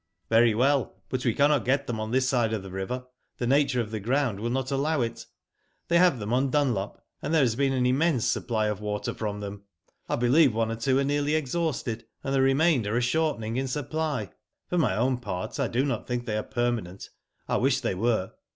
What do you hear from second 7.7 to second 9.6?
an immense supply of water from